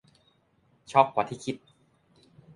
[0.91, 1.55] ช็อกกว่าที่คิด